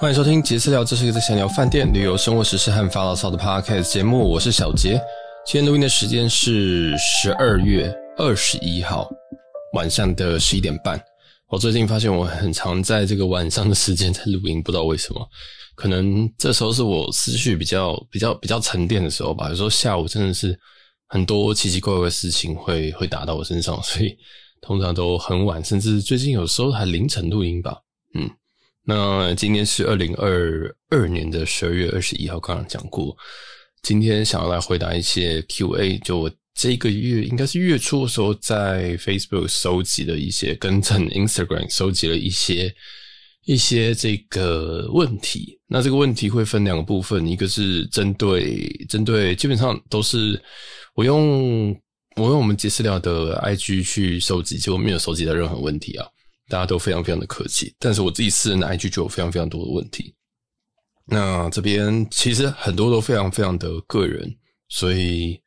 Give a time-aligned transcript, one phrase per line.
[0.00, 4.30] 欢迎收听杰私聊，这是一个在闲聊饭店、旅游、生活、时事和发牢骚的 podcast 节目。
[4.30, 4.92] 我是小杰，
[5.44, 9.10] 今天录音的时间是十二月二十一号
[9.72, 11.02] 晚上的十一点半。
[11.48, 15.28] 我最近发现我很常在这个晚上的时间在录音，不知道为什么，
[15.74, 19.48] 可能这时候是我思绪比较比较比较沉淀的时候吧。
[19.48, 20.56] 有时候下午真的是
[21.08, 24.16] 很多奇奇怪怪的事情会会打到我身上，所以
[24.60, 27.76] 通常都很晚，甚至最近有时候还凌晨录音吧。
[28.14, 28.30] 嗯。
[28.90, 33.14] 那今天是二零二二年的十二月二十一号，刚刚讲过。
[33.82, 42.74] 今天想要来回答一些 Q&A，就我这个月应该是月初的时候，在 Facebook 收集了一些，跟在 Instagram 收集了一些
[43.44, 45.60] 一些这个问题。
[45.66, 50.42] 那这个问题会分两个部分，一个是针对针对，基本上都是
[50.94, 51.78] 我用
[52.16, 56.06] 我用我们杰私聊的 IG 去收集，结果没有收集到任何问题啊。
[56.48, 60.14] 大家都非常非常的客气，但是我自己私人的 IG 就有非常非常多的问题。
[61.04, 64.34] 那这边其实很多都非常非常的个人，
[64.68, 65.40] 所以，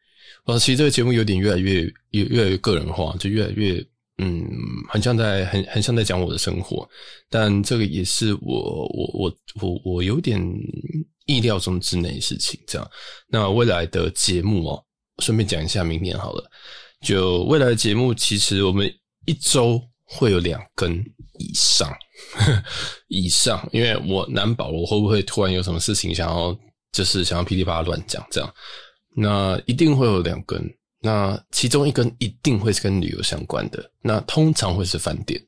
[0.46, 3.84] 呃，其实这个节目有点越来越越越来越个人化，就越来越
[4.18, 4.44] 嗯，
[4.90, 6.88] 很像在很很像在讲我的生活。
[7.30, 10.40] 但这个也是我我我我我有点
[11.26, 12.60] 意料中之内的事情。
[12.66, 12.92] 这样，
[13.28, 14.84] 那未来的节目哦，
[15.20, 16.50] 顺便讲一下，明年好了，
[17.06, 18.92] 就未来的节目，其实我们
[19.26, 19.82] 一周。
[20.14, 21.04] 会有两根
[21.40, 21.90] 以上，
[23.08, 26.58] 以上，因为我难保我会不会突然有什么事情想要，
[26.92, 28.54] 就是想要噼里啪啦乱讲这样，
[29.16, 30.62] 那一定会有两根，
[31.00, 35.42] 那其中一根一定会是跟旅游相关的，那通常会是饭店，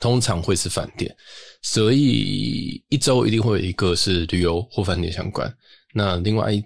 [0.00, 1.14] 通常会是饭店，
[1.62, 5.54] 所以一周一定会有一个是旅游或饭店相关，
[5.94, 6.62] 那另外一。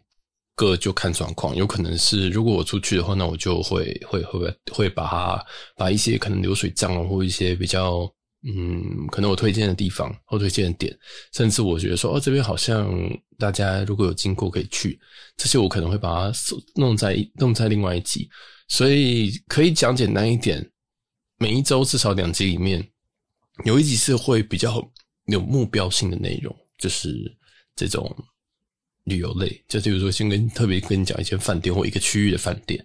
[0.57, 8.11] 个就看状况，有可能是如果我出去的话，那我就会会会会把它把一些可能流水账，或一些比较
[8.43, 10.99] 嗯，可能我推荐的地方或推荐的点，
[11.34, 12.91] 甚至我觉得说哦，这边好像
[13.39, 14.99] 大家如果有经过可以去，
[15.37, 16.39] 这些我可能会把它
[16.75, 18.28] 弄在弄在另外一集，
[18.69, 20.67] 所以可以讲简单一点，
[21.38, 22.83] 每一周至少两集里面
[23.65, 24.83] 有一集是会比较
[25.27, 27.37] 有目标性的内容，就是
[27.75, 28.11] 这种。
[29.06, 32.84] 旅游类，就比如说，先跟特别跟你讲一间饭店或一个区域的饭店，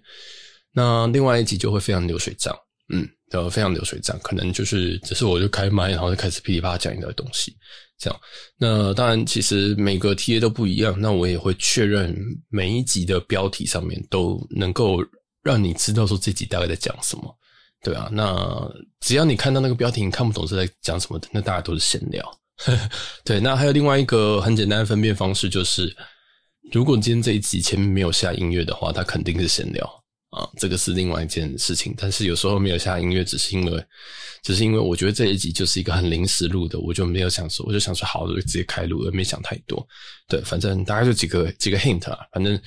[0.72, 2.56] 那另外一集就会非常流水账，
[2.92, 7.56] 嗯，对，非常流水账，可能就是只是我就开麦，然后就开始噼里啪啦讲一堆东西，
[7.98, 8.20] 这样。
[8.56, 12.16] 那当然，其实每个 TA 都不一样，那我也会确认
[12.48, 14.98] 每一集的标题上面都能够
[15.42, 17.36] 让你知道说这集大概在讲什么，
[17.82, 18.08] 对啊。
[18.12, 22.38] 那只要你看到那个标题，你看不懂是在讲什么的，那大家都是闲聊。
[23.24, 25.92] 对，那还有另外一个很简单的分辨方式，就是
[26.70, 29.84] 如果今天这一集前面没有下音乐的话，它肯定是闲聊
[30.30, 31.94] 啊，这个是另外一件事情。
[31.98, 33.84] 但是有时候没有下音乐，只是因为，
[34.42, 39.86] 只是因为我觉得这一集就是一个很临时录的，我就没有想说，我就想说好，我就直接开录，而没想太多。
[40.28, 42.58] 对，反正大概就几个几个 hint 啊，反正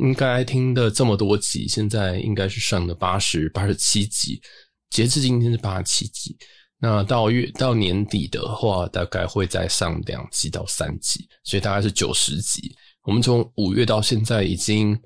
[0.00, 4.40] 应该听的这么多集，现在应该是上了八十八十七集，
[4.90, 6.36] 截至今天是八十七集。
[6.80, 12.74] 那到月到年底的话，大概会再上两集到三集，所以大概是九十集。
[13.04, 14.98] 我们从五月到现在已经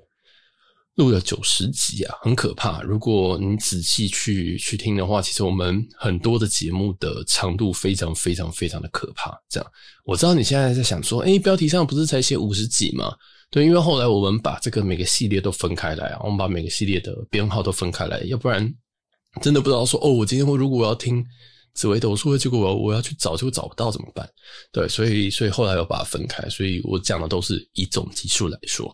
[0.95, 2.81] 录了九十集啊，很可怕。
[2.81, 9.35] 如果你仔细去去听的话，其实我们很多的节目的长度非常非常非常的可怕。
[9.49, 9.71] 这样，
[10.03, 13.13] 我知道你现在在想说，诶，标题上不是才写五十集吗？
[13.49, 18.71] 对，因为后来我们把这个每个系列都分开来，我们把每个系列的编号都分开来，要不然
[19.41, 21.25] 真的不知道说，哦，我今天我如果我要听。
[21.77, 24.27] 紫微斗数，结果我我要去找，就找不到怎么办？
[24.71, 28.91] 对，所以所以后来又把它分开，所以我讲的都是以总集数来说。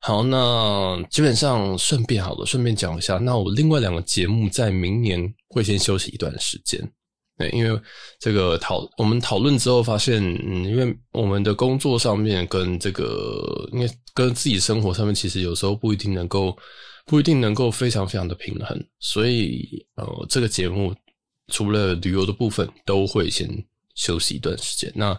[0.00, 6.80] 好，那基本上顺便好了，顺便讲一下，那我另外两个节目在明年会先休息一段时间。
[7.36, 7.78] 对，因为
[8.18, 16.56] 这个讨我们讨论之后发现，嗯，因为我们的工作上面跟这个，因为跟自己生活上面，其实有时候不一定能够
[17.04, 20.94] 不一定能够非常非常的平衡，所以呃，这个节目。
[21.48, 23.48] 除了旅游的部分，都会先
[23.94, 24.92] 休息一段时间。
[24.94, 25.18] 那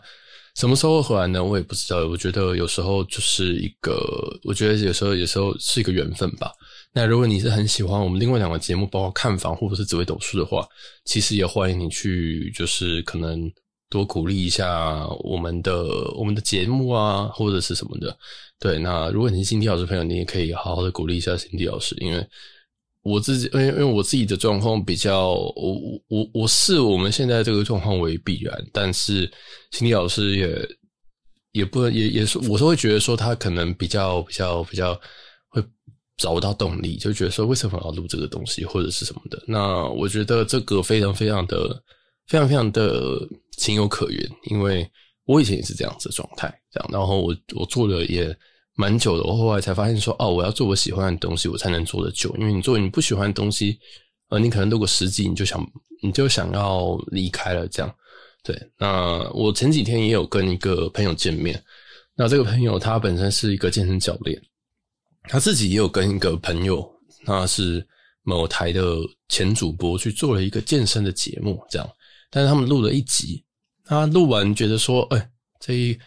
[0.56, 1.44] 什么时候回来呢？
[1.44, 2.08] 我也不知道。
[2.08, 3.96] 我觉得有时候就是一个，
[4.44, 6.52] 我觉得有时候有时候是一个缘分吧。
[6.92, 10.68] 那如果你是很喜欢我们另外两个节目，包括看房或者是紫微斗数的话，
[11.06, 13.50] 其实也欢迎你去，就是可能
[13.90, 15.84] 多鼓励一下我们的
[16.16, 18.18] 我们的节目啊，或者是什么的。
[18.60, 22.28] 对，那如果你是新迪老师朋友，你也可以好好的鼓励一下新迪老师，因为。
[23.02, 29.32] 我自己，因为因为我自己的状况比较，我我我我视我们现在这个状况为必然，但是
[29.72, 30.70] 心理老师也
[31.54, 34.94] 也不能也也是，我是会觉得说他可能比较比较比较
[35.48, 35.64] 会
[36.18, 39.42] 找不到动力，就觉得说为什么要录这个东西或者是什么的。
[39.48, 41.82] 那我觉得这个非常非常的
[42.28, 43.18] 非常非常的
[43.58, 44.88] 情有可原，因为
[45.26, 48.36] 我以前也是这样子的状态，这样，然后我我做的也
[48.80, 53.78] 蛮久的，我后来才发现说，哦，我要做我喜欢的东西，我才能做得久，因为你做你不喜欢的东西，
[54.30, 55.70] 呃，你可能录个十集，你就想
[56.02, 57.94] 你就想要离开了，这样，
[58.42, 58.58] 对。
[58.78, 61.62] 那我前几天也有跟一个朋友见面，
[62.16, 64.42] 那这个朋友他本身是一个健身教练，
[65.24, 66.90] 他自己也有跟一个朋友，
[67.26, 67.86] 那是
[68.24, 68.96] 某台的
[69.28, 71.90] 前主播去做了一个健身的节目，这样，
[72.32, 73.44] 但是他们录了一集。
[73.84, 75.30] 他录完觉得说，哎、欸，
[75.60, 76.00] 这一，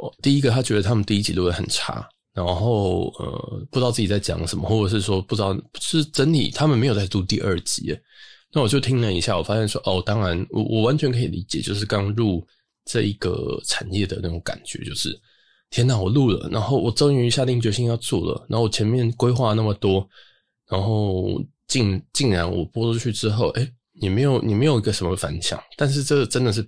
[0.00, 7.94] 哦，第一个他觉得他们第一集录得很差，然后呃，不知道自己在讲什么，或者是说不知道是整体他们没有在录第二集。
[8.52, 12.44] 那我就听了一下，我发现说，哦，当然我我完全可以理解，就是刚入
[12.84, 15.16] 这一个产业的那种感觉，就是
[15.68, 20.08] 天哪，我录了，然后我终于下定决心要做了，然后我前面规划那么多，
[20.68, 23.70] 然后竟竟然我播出去之后，哎、
[24.00, 26.66] 你没有你没有一个什么反响，但是这真的是。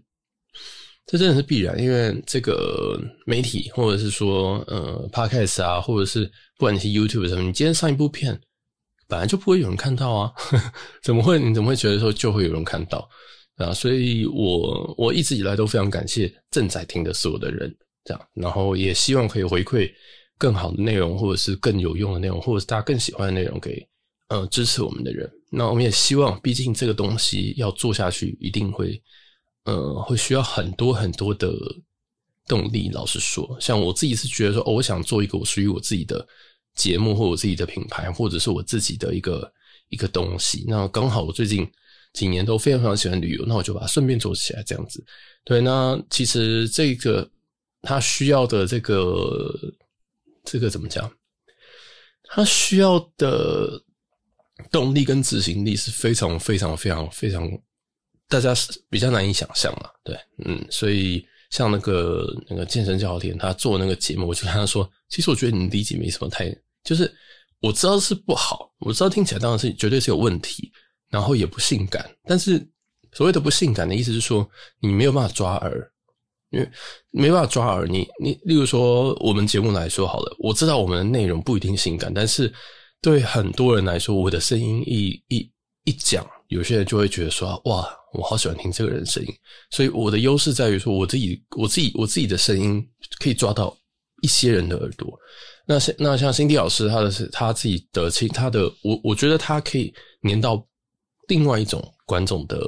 [1.04, 6.24] 这真的是必然，因为这个媒体或者是说呃，Podcast 啊，或者是
[6.56, 8.40] 不管你是 YouTube 什么，你今天上一部片，
[9.08, 10.32] 本来就不会有人看到啊，
[11.02, 11.40] 怎么会？
[11.40, 13.06] 你怎么会觉得说就会有人看到
[13.56, 13.74] 啊？
[13.74, 19.90] 所以我我一直以来都非常感谢正在听的所有的人，这样，然后也希望可以回馈
[20.38, 23.84] 更好的内容，或者是更有用的内容，或者是大家更喜欢的内容给
[24.28, 25.28] 呃支持我们的人。
[25.50, 29.02] 那我们也希望，毕竟这个东西要做下去，一定会。
[29.64, 31.52] 呃，会需要很多很多的
[32.48, 32.90] 动力。
[32.90, 36.26] 老实说，像我自己是觉得说，我想做一个我属于我自己的
[36.74, 39.52] 节目，或我自己的品牌，或者是我自己的一个
[39.88, 40.64] 一个东西。
[40.66, 41.70] 那刚好我最近
[42.12, 45.04] 几年都非常非常喜欢旅游，那我就把它顺便做起来，这样子。
[45.44, 47.30] 对，那其实这个
[47.82, 49.54] 他需要的这个
[50.44, 51.08] 这个怎么讲？
[52.24, 53.80] 他需要的
[54.70, 57.48] 动力跟执行力是非常非常非常非常。
[58.32, 66.48] 大家是比较难以想象嘛，对，嗯，所以像那个那个健身教练，他做那个节目，我就跟他说，其实我觉得你第一集没什么太，
[66.82, 67.14] 就是
[67.60, 70.72] 我知道是不好，我知道听起来当然是绝对是有问题，
[71.10, 72.58] 然后也不性感，但是
[73.12, 74.48] 所谓的不性感的意思是说，
[74.80, 75.92] 你没有办法抓耳，
[76.52, 76.66] 因为
[77.10, 82.50] 没办法抓耳，你你，例如说我们节目来说好了，我知道我们的内容不一定性感，但是
[83.02, 85.52] 对很多人来说，我的声音一一
[85.84, 87.88] 一讲，有些人就会觉得说，哇。
[88.14, 89.34] 我好喜欢听这个人的声音，
[89.70, 92.86] 所以我的优势在于说，我自己、我自己、我自己的声音
[93.18, 93.74] 可以抓到
[94.20, 95.18] 一些人的耳朵。
[95.66, 99.90] 那像那像辛迪老师，他的是他自己的，其他的，我我觉得他可以
[100.28, 100.62] 粘到
[101.28, 102.60] 另外一种观众的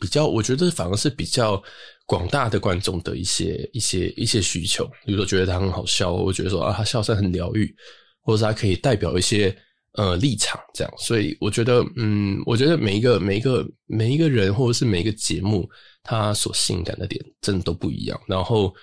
[0.00, 1.62] 比较，我觉得反而是比较
[2.06, 4.86] 广大的观众的一些一些一些需求。
[5.04, 7.76] 比如说觉得他很好笑，我觉得说啊，他笑声很疗愈，
[8.22, 9.54] 或者他可以代表一些。
[9.96, 15.66] 呃，立场这样，所以我觉得，嗯，我觉得每一个、每一个、每一个人，或者是每一个节目，
[16.02, 18.20] 它所性感的点，真的都不一样。
[18.28, 18.74] 然后，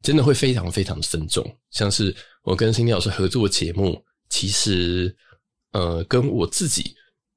[0.00, 1.44] 真的会非常非常的分众。
[1.72, 2.14] 像是
[2.44, 5.12] 我跟辛迪老师合作的节目，其实，
[5.72, 6.94] 呃，跟我自己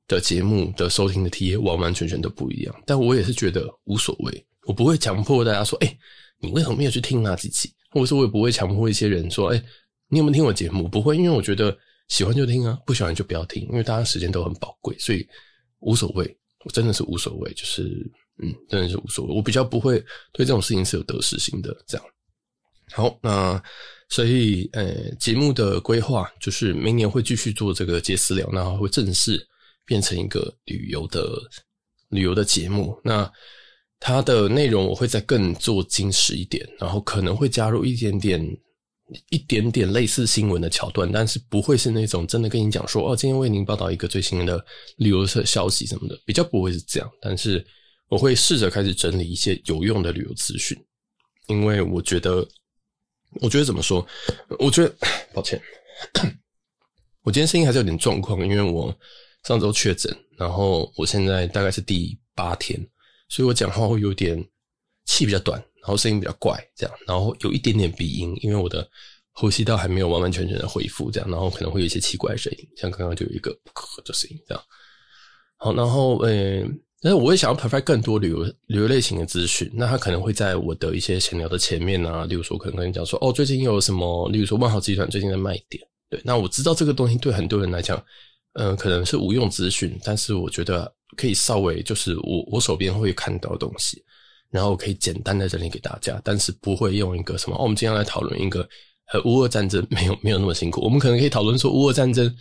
[0.08, 2.84] 的节目的收听的体验完完全全都不一样。
[2.86, 5.98] 但我也是觉得无所谓，我不会强迫大家说，哎、
[6.40, 7.74] 你为什么没有去听那几集？
[7.90, 9.64] 或者是我也不会强迫一些人说，哎、
[10.08, 10.88] 你有没有听我节目？
[10.88, 11.76] 不会，因为我觉得。
[12.10, 15.28] 喜欢就听啊，不喜欢就不要听，因为大家时间都很宝贵，所以
[15.80, 17.84] 无所谓，我真的是无所谓，就是
[18.40, 19.34] 嗯，真的是无所谓。
[19.34, 20.00] 我比较不会
[20.32, 22.06] 对这种事情是有得失心的，这样。
[22.92, 23.62] 好，那
[24.10, 29.44] 所以呃，节目的规划就是明年会继续做这个杰私聊，然后会正式
[29.86, 31.26] 变成一个旅游的
[32.10, 33.00] 旅游的节目。
[33.04, 33.32] 那
[34.00, 38.40] 它的内容我会再更做精实一点，然后可能会加入一点点。
[39.30, 44.64] 一点点类似新闻的桥段，但是不会是那种真的跟你讲说哦，今天为您报道一个最新的
[44.98, 47.12] 旅游的消息什么的，比较不会是这样。
[47.22, 47.66] 但是
[48.10, 50.78] 我会试着开始整理一些有用的旅游资讯，
[51.48, 52.48] 因为我觉得，
[53.42, 54.06] 我觉得怎么说？
[54.60, 54.96] 我觉得，
[55.34, 55.62] 抱歉，
[57.24, 58.96] 我今天声音还是有点状况，因为我
[59.46, 62.80] 上周确诊，然后我现在大概是第八天，
[63.30, 64.44] 所以我讲话会有点
[65.06, 65.64] 气比较短。
[65.84, 68.90] 然后声音比较怪，这样，然后有一点点鼻音，因为我的
[69.34, 74.64] 呼吸道还没有完完全全的恢复，这样，然后可能会有一些奇怪的声音，像刚刚就有一个咳的声音，这样。
[75.58, 76.64] 好，然后呃，
[77.02, 88.02] 但是我也想要 provide 更多旅游旅游类型的资讯，那他可能会在我的一些闲聊的前面啊，例如说可能跟你讲说，哦，最近有什么，例如说万豪集团最近的卖点，对，那我知道这个东西对很多人来讲，
[88.54, 94.02] 嗯、可能是无用资讯，但是我觉得可以稍微就是我我手边会看到的东西。
[94.54, 98.62] 然后我可以简单的整理给大家，但是不会用一个什么，我们今天来讨论一个
[99.12, 100.80] 呃乌俄战争，没有没有那么辛苦。
[100.82, 102.32] 我们可能可以讨论说乌俄战争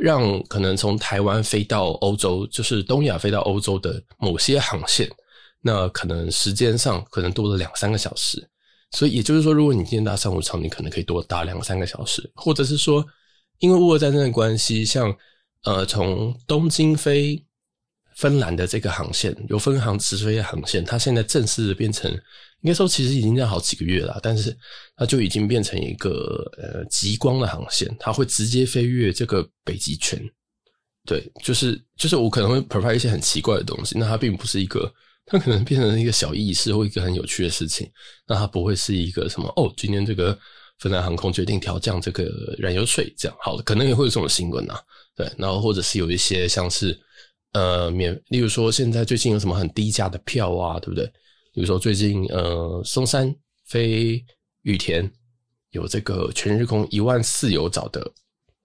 [0.00, 5.10] 让可能从台湾飞到欧洲，就是东亚飞到欧洲的某些航线，
[5.60, 8.48] 那可能时间上可能多了两三个小时。
[8.92, 13.04] 所以也就是说，如果你今天搭商务舱，你可能可以多搭两三个小时，或者是说，
[13.58, 15.14] 因为乌俄战争的关系，像
[15.64, 17.44] 呃从东京飞
[18.18, 22.10] 芬兰的这个航线，有分航直飞的航线，它现在正式变成，
[22.62, 24.56] 应该说其实已经在好几个月了，但是
[24.96, 30.20] 它就已经变成一个呃极光的航线，它会直接飞越这个北极圈。
[31.06, 34.92] 对，就是就是我可能会 provide 一些很奇怪的东西，那它并不是一个。
[35.30, 37.86] 它可能变成一个小意识或一个很有趣的事情，
[38.26, 40.36] 那它不会是一个什么哦，今天这个
[40.78, 44.80] 芬兰航空决定调降这个燃油税，这样好了，可能也会有这种新闻啊，
[45.14, 46.98] 对，然后或者是有一些像是
[47.52, 51.04] 呃免，例如说现在最近有什么很低价的票啊，对不对？
[51.52, 53.34] 比如说最近呃松山
[53.66, 54.24] 飞
[54.62, 55.10] 羽田
[55.70, 58.08] 有这个全日空一万四有找的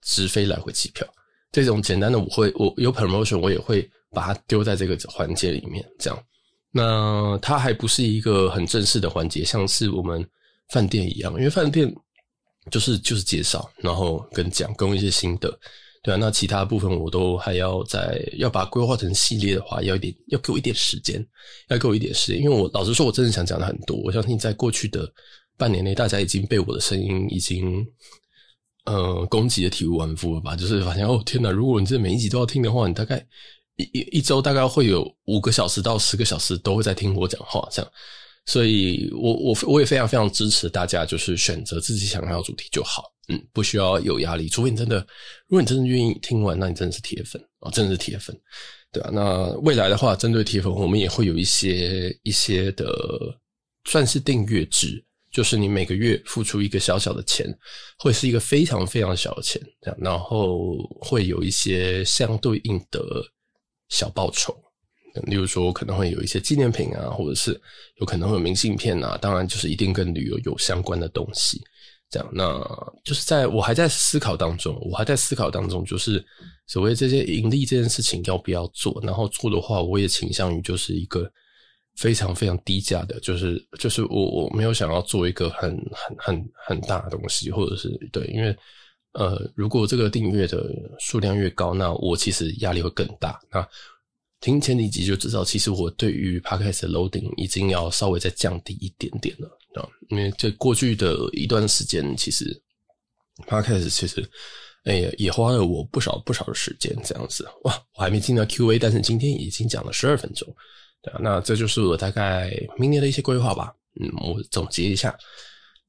[0.02, 1.06] 直飞来回机票，
[1.50, 6.24] 这种简单的我会我有 promotion 我也会把它丢在这个环节里面，这样。
[6.70, 10.24] 那它还不是一个很正式的环节，像是我们
[10.68, 11.92] 饭店一样，因为饭店
[12.70, 15.56] 就是就是介绍，然后跟讲，跟一些心得，
[16.04, 16.16] 对啊。
[16.16, 21.26] 那其他部分我都还要再要把规划成系列的话，要一点要给我一点时间，
[21.70, 23.96] 要给我一点时间，因为我老实说，我真的想讲的很多。
[24.04, 25.10] 我相信在过去的
[25.56, 27.84] 半年内，大家已经被我的声音已经
[28.84, 30.54] 呃攻击的体无完肤了吧？
[30.54, 33.26] 就是发现哦天哪，如果你这每一集都要听的话，你大概。
[33.76, 37.90] 一一一周大概会有五个小时到十个小时都会在听我讲话，这样，
[38.46, 44.98] 所以我我我也非常非常支持大家，就是选择自己想要的主题就好，嗯，不需要有压力，除非你真的，
[45.48, 48.38] 如果你真的愿意听完，那你真的是铁粉啊，真的是铁粉，
[48.92, 52.86] 对啊，那未来的话，针对铁粉，我们也会有一些一些的
[53.84, 57.46] 算是订阅制，就是你每个月付出一个小小的钱，
[57.98, 63.00] 会是一个非常非常小的钱，这样，然后会有一些相对应的。
[63.90, 64.56] 小报酬，
[65.26, 67.52] 例如说可能会有一些纪念品啊，或者是
[68.00, 71.62] 有可能会有明信片啊，当然就是一定跟旅游有相关的东西。
[72.10, 72.58] 这样，那
[73.04, 76.24] 就是在我还在思考当中，我还在思考当中，就是
[76.66, 81.30] 所谓这些盈利这件事情要不要做，然后做的话，我也倾向于就是一个
[81.96, 88.56] 非常非常低价的，就是就是我我没有想要做一个很很很很大的东西，或者是对，因为。
[89.16, 90.68] 呃，如果这个订阅的
[90.98, 93.38] 数量越高，那我其实压力会更大。
[93.48, 93.64] 那
[94.40, 99.48] 听前几集就知道，其实我对于 Podcast 的 loading 已经要稍微再降低一点点了
[99.80, 102.62] 啊，因为这过去的一段时间，其实
[103.46, 104.28] Podcast 其实
[104.84, 110.46] 哎呀也花了我不少不少的时间，这样子哇，我还没进到 Q&A，但是今天已经讲了十二分钟，
[111.02, 113.72] 对啊，那这就是我大概明年的一些规划吧。
[114.00, 115.16] 嗯，我总结一下，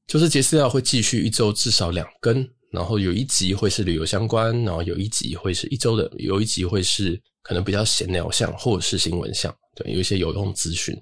[0.06, 2.48] 就是杰斯要会继续一周至少两更。
[2.72, 10.94] 然后有一集会是旅游相关，然后有一集会是一周的，有一集会是可能比较闲聊向或者是新闻向，对，有一些有用资讯。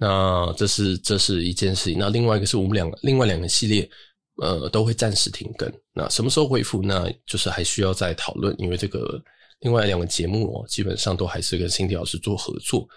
[0.00, 1.98] 那这是这是一件事情。
[1.98, 3.88] 那另外一个是我们两个另外两个系列，
[4.42, 5.70] 呃，都会暂时停更。
[5.92, 6.80] 那什么时候恢复？
[6.80, 9.22] 那就是还需要再讨论，因为这个
[9.60, 12.88] 另外两个节目哦，基本上都还是跟 Cindy 老师做合作。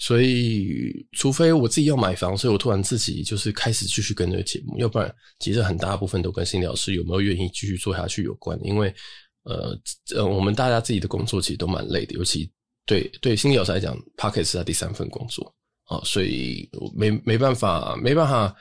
[0.00, 8.56] 所以，除非我自己要买房，所以我突然自己就是开始继续跟这个节目，要不然其实很大部分都跟心理老师有没有愿意继续做下去有关。
[8.62, 8.94] 因为，
[9.42, 9.76] 呃，
[10.14, 12.48] 呃，我们大家自己的工作其实都蛮累的，尤其
[12.86, 15.52] 对对心理老师来讲，Podcast 是他第三份工作
[15.88, 18.54] 啊，所以没没办法，没办法，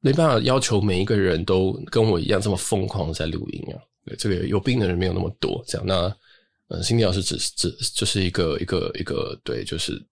[0.00, 3.78] 没办法要求每一个人都跟我一样这么疯狂在录音啊。
[4.04, 6.14] 对，这个有病的人没有那么多，这样那
[6.68, 10.04] 呃，心理老师只是只就是一个一个一个对，就是。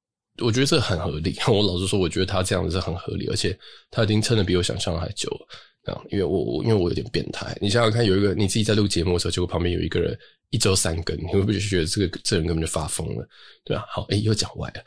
[0.43, 1.33] 我觉得这很合理。
[1.47, 3.57] 我老实说，我觉得他这样子是很合理，而且
[3.89, 5.95] 他已经撑得比我想象的还久了。
[5.95, 7.57] 啊，因为我我因为我有点变态。
[7.61, 10.19] 你想想看，有一个你自己在录节目的时候，结果旁边有一个人
[10.51, 13.25] 一周三更，你会不会觉得这个这人根本就发疯了？
[13.65, 14.83] 对啊，好，诶、欸、又讲歪了。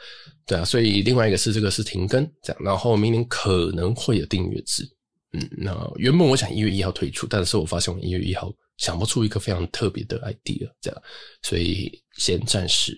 [0.48, 4.90] 对啊，所以另外一个是这个是停更，这样，然后明年可能会有订阅制。
[5.34, 11.02] 嗯，那原本我想一月一号推出，但是我发现我一月一号想不出一个非常特别的 idea，这样，
[11.44, 12.96] 所以先暂时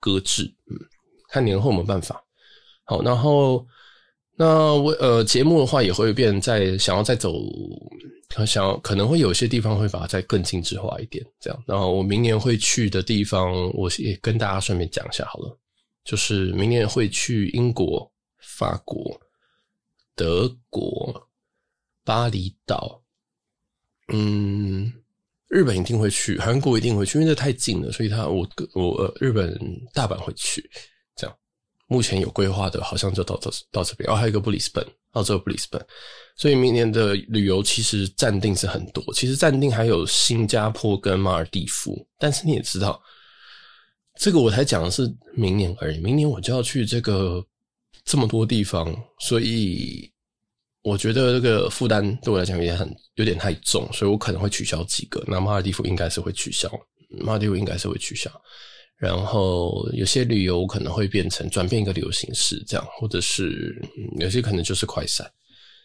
[0.00, 0.44] 搁置。
[0.66, 0.76] 嗯。
[1.32, 2.20] 看年后有没有办法。
[2.82, 3.64] 好，然后
[4.36, 7.36] 那我呃节目的话也会变，再想要再走，
[8.44, 11.64] 想可能会有些地方会把它再更精致化一点，这样。
[11.68, 15.56] 然后我明年会去的地方，我也跟大家顺便讲一下好了，
[16.10, 19.20] 就是明年会去英国、法国、
[20.16, 21.30] 德国、
[22.04, 23.00] 巴厘岛，
[24.12, 24.92] 嗯，
[25.46, 29.56] 日本一定会去，韩国一定会去，因为这太近了，所以他我我日本
[29.92, 30.68] 大阪会去。
[31.14, 31.36] 这样
[31.86, 34.10] 目前有规划的，好像就到这到这边。
[34.10, 35.80] 哦，还有一个布里斯本，澳洲布里斯本。
[36.34, 42.04] 所以明年的旅游其实暂定是很多，其实暂定还有新加坡跟马尔地夫。
[42.18, 43.00] 但是你也知道，
[44.20, 47.42] 这个我才讲的是明年而已，明年我就要去这个
[48.04, 50.12] 这么多地方，所以
[50.82, 55.24] 我觉得这个负担对我来讲也很有点太重，所以我可能会取消几个。
[55.26, 56.70] 那马尔地夫应该是会取消，
[57.08, 58.30] 马尔地夫应该是会取消。
[58.98, 63.74] 然后有些旅游可能会变成转变一个旅游形式，这样，或者是
[64.18, 65.26] 有些可能就是快闪。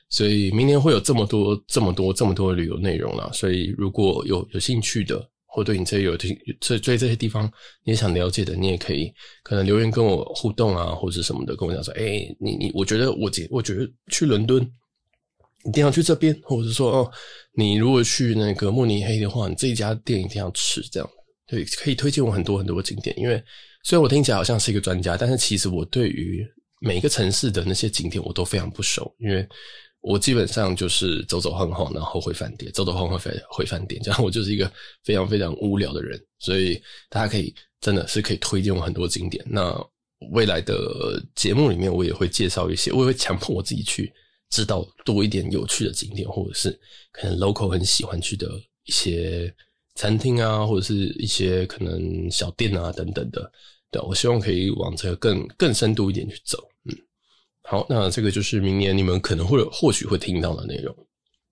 [0.09, 3.29] 所以明年会有这么多、这么多、这么多旅游内容啦。
[3.31, 6.27] 所以如果有有兴趣的，或对你这有这
[6.59, 7.45] 这对这些地方
[7.85, 9.09] 你也想了解的，你也可以
[9.41, 14.69] 可能留言跟我互动啊，或者什么的，跟我讲说，哎，你你，我觉得我觉我觉得去伦敦。
[15.67, 17.11] 一定要去这边，或者是说哦，
[17.55, 21.09] 你如果去那个慕尼黑的话，你这一家店一定要吃，这样
[21.47, 23.17] 对，可以推荐我很多很多的景点。
[23.17, 23.43] 因为
[23.83, 26.45] 虽然我听起来好像是一个专家，但是其实我对于
[26.81, 29.47] 每一个城市的那些景点我都非常不熟，因为
[30.07, 34.71] 我基本上就是走走晃晃，然后回饭店，走走晃晃回回饭店，这样我就是一个
[35.03, 36.23] 非常非常无聊的人。
[36.37, 39.43] 所以大家可以真的是可以推荐我很多景点。
[39.47, 39.75] 那
[40.31, 44.13] 未来的节目里面，我也会介绍一些，我也会强迫我自己去。
[44.51, 46.79] 知道多一点有趣的景点，或者是
[47.11, 48.47] 可能 local 很喜欢去的
[48.85, 49.53] 一些
[49.95, 53.51] 餐厅啊，或者是一些可能小店啊等等的。
[53.89, 56.59] 对，我希望可以往这个更更深度一点去走。
[57.65, 60.95] 好，那这个就是明年你们可能会或许会听到的内容。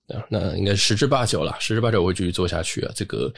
[0.07, 2.91] 啊，那应该十之八九啦，十之八九我会继续做下去啊。
[2.95, 3.33] 这个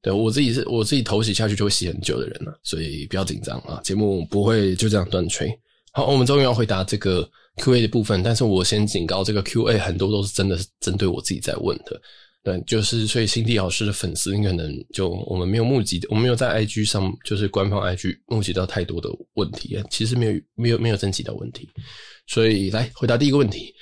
[0.00, 5.48] 对我自己是我自己头洗下去就会洗很久的人了，所以不要紧张啊，节目不会就这样断吹。
[5.92, 7.28] 好，我们终于要回答这个。
[7.60, 12.00] Q&A 的部分，但是我先警告，这个 Q&A 很多都是真的是针对我自己在问的，
[12.48, 21.68] 对，就是所以辛迪老师的粉丝，你可能就我们没有募集，我们没有在 IG 上，就是官方 IG 募集到太多的问题，其实没有没有没有征集到问题，
[22.26, 23.74] 所以来回答第一个问题，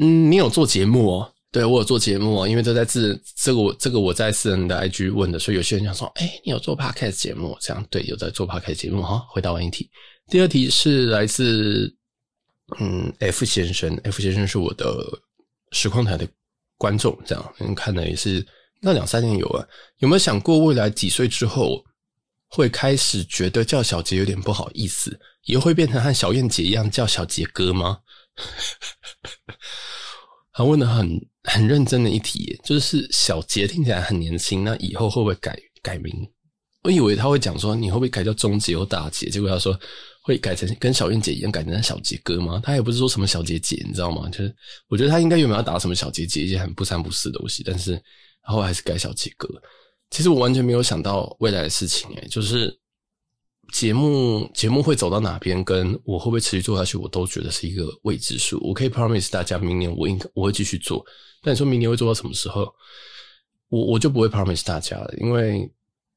[0.00, 1.32] 嗯，你有做节目哦？
[1.52, 7.56] 对，我有做节目哦，因为这在自这个我这个我在私人的 IG 问的，所以有些人想说，哎、你有做 Podcast 节目？
[7.60, 9.24] 这样对，有在做 Podcast 节目哈。
[9.30, 9.88] 回答完一题，
[10.28, 11.94] 第二题是来自。
[12.80, 14.84] 嗯，F 先生，F 先生是我的
[15.72, 16.28] 实况台的
[16.78, 18.46] 观众，这样，你看的也是
[18.80, 19.66] 那两三年有啊。
[19.98, 21.84] 有没有想过未来几岁之后
[22.48, 27.98] 会开始觉得叫小杰有点不好意思，也会变成和小燕姐一样叫小杰哥吗？
[30.52, 36.30] 他问的很很认真的一题，就是小杰听起来很年轻，那以后会不会改改名？
[36.84, 39.78] 我以为他会讲说你会不会改叫中杰或大杰，结果他说。
[40.28, 42.60] 会改成跟小燕姐一样改成小杰哥吗？
[42.62, 44.28] 他也不是说什么小杰姐，你知道吗？
[44.28, 44.54] 就是
[44.86, 49.48] 我觉得他应该原本要打什么小杰姐，一些很不三不四的东西，但是然后还是改小杰哥。
[50.10, 52.78] 其实我完全没有想到未来的事情，诶，就是
[53.72, 58.60] 节目节目会走到哪边，跟我会不会持续做下去，我都觉得是一个未知数。
[58.62, 61.02] 我可以 promise 大家，明年我应我会继续做，
[61.42, 62.70] 但你说明年会做到什么时候，
[63.70, 65.66] 我我就不会 promise 大家了，因为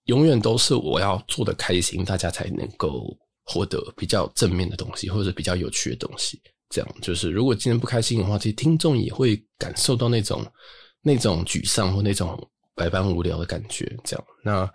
[0.07, 3.17] 永远都是我要做的开心，大家才能够。
[3.43, 10.45] 获得比较正面的东西，或者比较有趣的东西，这样就是如果今天不开心的话，其实听众也会感受到那种
[11.01, 13.85] 那种沮丧或那种百般无聊的感觉。
[14.03, 14.71] 这样，那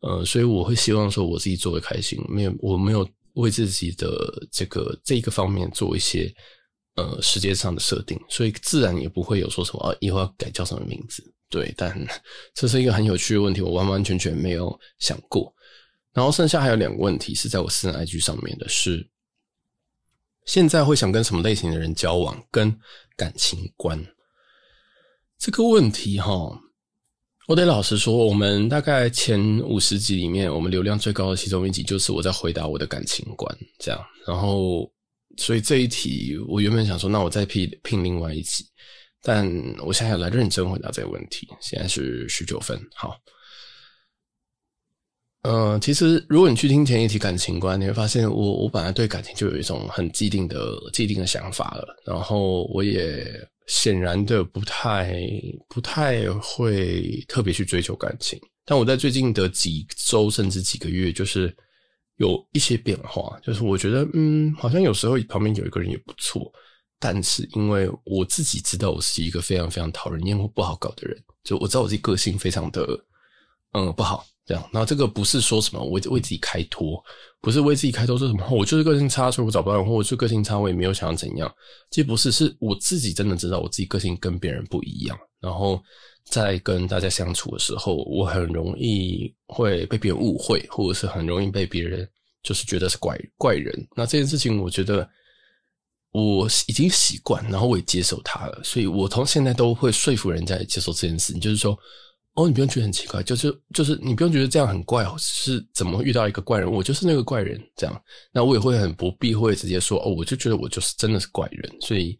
[0.00, 6.32] 呃，所以我会希望说我自己做的开心，没有我没有为自己的这个这一个方面做一些
[6.96, 11.22] 呃时间上的设定，所以自然也不会有说什么啊以后要改叫什么名字。
[11.48, 11.96] 对，但
[12.54, 15.54] 这是一个很有趣的问题，我完完全全没有想过。
[16.16, 19.06] 然后剩下还有两个问题是在我私人 IG 上面的，是
[20.46, 22.74] 现在会想跟什么类型的人交往，跟
[23.18, 24.02] 感情观。
[25.38, 26.58] 这个问题哈，
[27.46, 34.90] 我得老实说，我们大概前五十集里面，我们流量最高的其中一集就是我在回答我的感情观，这样，然后
[35.36, 38.64] 所以这一题我原本想说，那我再拼拼另外一集，
[39.20, 39.46] 但
[39.84, 43.14] 我现在来认真回答这个问题，现在是十九分，好。
[45.48, 50.58] 嗯，其实如果你去听前一题感情观，你会发现我我本来对感情就有一种很既定的
[50.92, 53.24] 既定的想法了，然后我也
[53.68, 55.16] 显然的不太
[55.68, 61.56] 不太会特别去追求感情，但我在最近的几周甚至几个月，就是
[62.16, 66.52] 有一些变化，就是我觉得嗯，好像有时候旁边有一个人也不错，
[66.98, 72.84] 但是因为我自己知道我是一个非常非常讨人厌或不好搞的人，就我知道我自己个性非常的
[73.74, 74.26] 嗯不好。
[74.46, 77.02] 这样，那这个不是说什么为为自己开脱，
[77.40, 81.52] 不是为自己开脱说什么我就是个性差，所以我找不到人，或我就是个性差，我也没有想要怎样。
[81.90, 85.18] 其实不是，是我自己真的知道我自己个性跟别人不一样。
[85.40, 85.82] 然后
[86.30, 92.08] 在跟大家相处的时候，我很容易会被别人误会，或者是很容易被别人
[92.44, 93.74] 就是觉得是怪怪人。
[93.96, 95.08] 那这件事情，我觉得
[96.12, 101.76] 我已经习惯，然后我也接受它了，所以我从现在都会说服人家接受这件事情，就是说。
[102.36, 106.70] 哦，你不用觉得很奇怪，就是就是你不用觉得这样很怪哦，是怎么遇到一个怪人？
[106.70, 112.16] 我就是那个怪人，这样，那我也会很不避讳直接说哦，我就觉得我就是真的是怪人，所以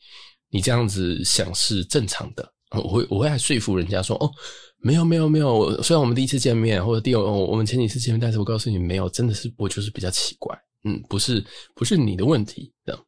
[0.50, 2.52] 你这样子想是正常的。
[2.70, 4.31] 我会我会还说服人家说，哦，
[4.79, 13.00] 没有没有没有，虽然我们第一次见面或者第二我们前几次见面，但是我告诉你没有，真的是我就是比较奇怪，嗯，不是不是你的问题这样。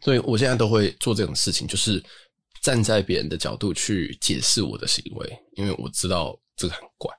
[0.00, 2.02] 所以我现在都会做这种事情，就是
[2.60, 7.12] 站在别人的角度去解释我的行为，因为我知道这个很怪。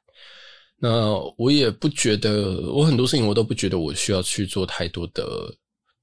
[0.78, 5.56] 那我也不觉得，我很多事情我都不觉得我需要去做太多的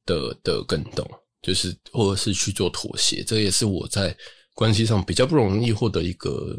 [0.06, 1.04] 的的更动，
[1.42, 3.24] 就是或者是去做妥协。
[3.24, 4.16] 这也是我在
[4.54, 6.56] 关系上比较不容易获得一个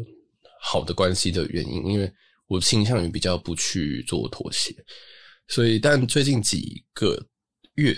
[0.60, 2.12] 好的关系的原因，因为
[2.46, 4.74] 我倾向于比较不去做妥协。
[5.48, 7.26] 所以，但最近几个
[7.74, 7.96] 月，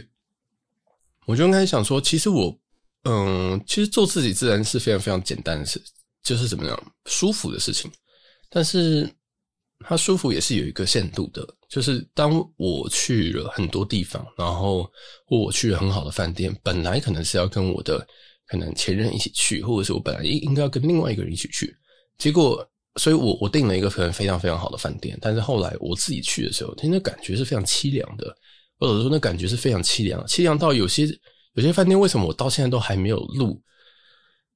[1.26, 2.56] 我就开始想说，其实我，
[3.04, 5.82] 嗯，其实做自己自然是非常非常简单的事，
[6.22, 7.90] 就是怎么样舒服的事情，
[8.48, 9.08] 但是。
[9.84, 14.88] 它舒服也是有一个限度的，就是当我去了很多地方，然后
[15.26, 18.06] 或我去了很好的饭店，本来可能是要跟我的
[18.46, 21.74] 可能前任一起去，或者是我本来应应该要跟另外一个人一起去，
[22.16, 28.32] 结果，所以我我订了一个可能非常非常好的饭店，但是后来我自己去的时候，那感觉是非常凄凉的，
[28.78, 31.08] 或者说那感觉是非常凄凉，凄凉到有些
[31.54, 33.60] 有些饭店为什么我到现在都还没有录？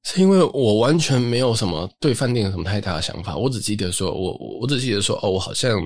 [0.02, 5.76] 是因为我完全没有什么对饭店有什么太大的想法，我只记得说，我我只记得说，哦，我好像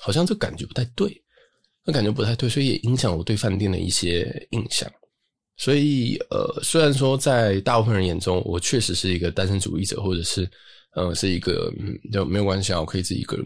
[0.00, 1.20] 好像这感觉不太对，
[1.84, 4.88] 那感觉不太对，所以也影响我对饭店的一些印象。
[5.56, 10.48] 所以，呃，虽然说在大部分人眼中，我确实是一个单身主义者，或者是
[10.94, 13.44] 呃，是一个嗯，就没有关系啊，我可以自己一个人，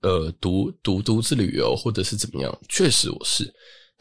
[0.00, 3.52] 呃，独独独自旅游，或者是怎么样，确实我是。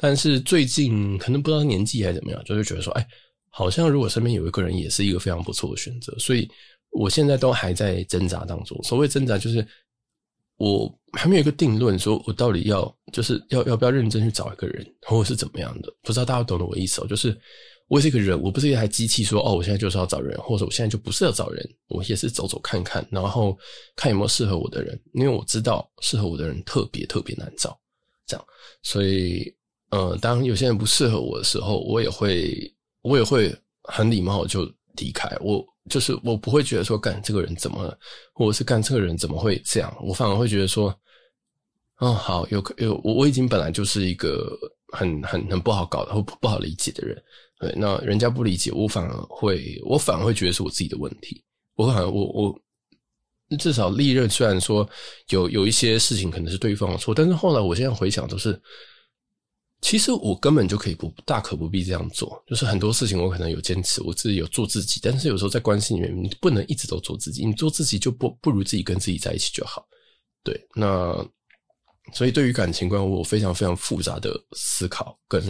[0.02, 3.08] 但是最近可能不知道年纪还是怎么样，就会觉得说，哎。
[3.54, 6.50] 好像如果身边有一个人，也是一个非常不错的选择，所以
[6.90, 8.82] 我现在都还在挣扎当中。
[8.82, 9.68] 所谓挣扎，就是
[10.56, 15.94] 我还没有一个定论，说我到底要就是要要不要认真去找一个人，或者是怎么样的？
[16.02, 17.08] 不知道大家懂得我意思哦？
[17.08, 17.38] 就是
[17.90, 23.60] 我也是一个人，我不是一台机器说，说哦，我现在就是要找人，或者我现在就不是要找人，我也是走走看看，然后
[23.98, 27.78] 看有没有适合我的人，因为我知道适合我的人特别特别难找，
[28.26, 28.46] 这样，
[28.82, 29.54] 所以
[29.92, 32.74] 呃，当有些人不适合我的时候，我也会。
[33.04, 33.52] 我也会
[33.86, 34.64] 很礼貌就
[34.98, 37.92] 离开，我就是我不会觉得说，干这个人怎么，
[38.32, 40.96] 或者是干这个人怎么会这样，我反而会觉得说，
[41.98, 44.56] 哦，好，有有我我已经本来就是一个
[44.94, 47.20] 很很很不好搞的或不好理解的人，
[47.60, 51.44] 对，那人家不理解我，反而会我反而会觉得是我自己的问题，
[51.76, 54.88] 我反而我我至少历任虽然说
[55.30, 58.62] 有有一些事情可能是对方的错，但是后来我现在回想都是。
[59.82, 69.86] 其实我根本就可以不大可不必这样做，就是很多事情我可能有坚持，我自己有做自己，但是有时候在关系里面，你不能一直都做自己，你做自己就不不如自己跟自己在一起就好。
[70.44, 71.14] 对，那
[72.14, 75.42] 所以对于感情观，我有非常非常复杂的思考跟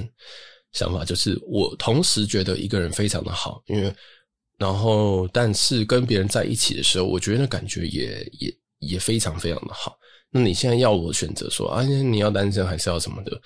[0.72, 3.94] 想法，就是我同时觉得一个人非常的好，因为
[4.58, 9.98] 然后但是跟别人在一起的时候，我觉得那感觉也也也非常非常的好。
[10.30, 13.42] 那你现在要我选择说啊，你要单身还是要什么的？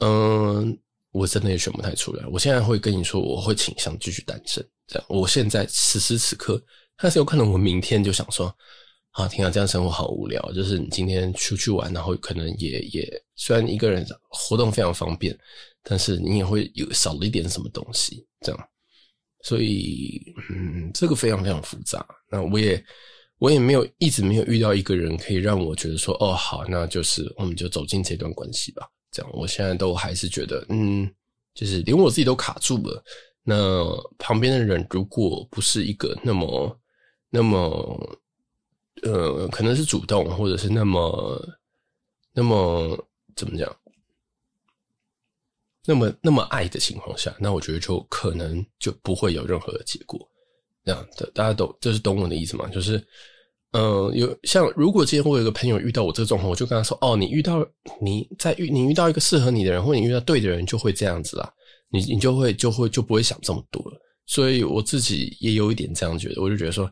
[0.00, 0.78] 嗯，
[1.10, 2.26] 我真的也选不太出来。
[2.26, 4.66] 我现在会跟你说，我会倾向继续单身。
[4.86, 6.62] 这样，我现在此时此刻，
[6.96, 8.54] 但是有可能我明天就想说，
[9.12, 10.40] 啊，天啊，这样生活好无聊。
[10.52, 15.36] 就是你今天出去玩，然后可能也也，虽然一个人活动非常方便，
[15.82, 18.26] 但是你也会有少了一点什么东西。
[18.42, 18.68] 这样，
[19.42, 22.06] 所以，嗯，这个非常非常复杂。
[22.30, 22.84] 那我也
[23.38, 28.86] 我也没有一直没有遇到一个人可以让我觉得说，哦，好，那就是我们就走进这段关系吧。
[29.16, 31.10] 这样，我现在都还是觉得，嗯，
[31.54, 33.02] 就是连我自己都卡住了。
[33.42, 33.86] 那
[34.18, 36.80] 旁边的人如果不是一个那么、
[37.30, 38.18] 那么，
[39.02, 41.42] 呃，可能是主动，或者是那么、
[42.34, 43.74] 那么怎么讲，
[45.86, 50.28] 那么那么爱的情况下，那我觉得就可能就不会有任何的结果。
[50.84, 52.68] 这样的，大家都就是懂我的意思吗？
[52.68, 53.02] 就是。
[53.72, 57.66] 嗯，有像如果今天我有一个朋友遇到我这个状况，我就跟他说：“哦，你遇到
[58.00, 61.52] 你在遇你遇到一个适合你的人，或你遇到对的人，就会这样子啦。
[61.90, 63.84] 你你就会就会就不会想这么多。
[64.24, 66.90] 所以我自己也有一点这样觉得，我就觉得说，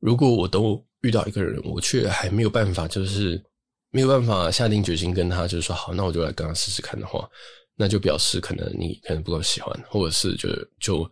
[0.00, 3.42] 如果我都遇到一个人，我却还没有办法，就是
[3.90, 7.28] 没有办法下定决心跟他，就是说好，那我就来跟他试试看的话，
[7.76, 10.48] 那就表示可能你可能不够喜欢，或者是就
[10.80, 11.10] 就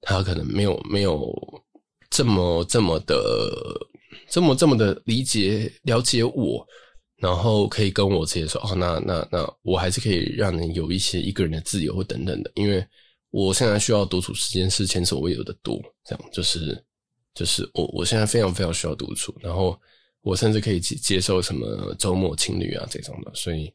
[0.00, 1.34] 他可能没有没有
[2.08, 3.14] 这么这么的。”
[4.28, 6.66] 这么这么的理解了解我，
[7.16, 12.84] 然后可以跟我直接说哦，那那那我还是可以让你有一些一个人的自由或等等的，因为
[13.30, 16.84] 我现在需要独处时间是前所未有的多，这样就是
[17.34, 19.78] 就是我我现在非常非常需要独处，然后
[20.20, 23.72] 我甚至可以接接受什么周末情侣啊这种的，所以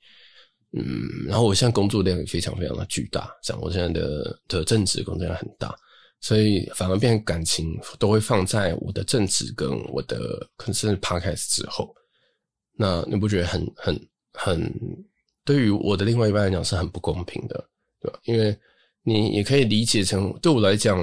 [0.74, 5.74] 嗯，然后我现在工作量也非常非常的巨大，这样我现在的的正职工作量很大，
[6.20, 10.18] 所以反而变成感情都会放在我的正职跟我的
[10.58, 11.94] 可能是 podcast 之后。
[12.80, 14.74] 那你不觉得很很很
[15.44, 18.20] 对于我的另外一半来讲是很不公平的，对吧？
[18.26, 18.56] 因为
[19.04, 21.00] 你也可以理解成对我来讲，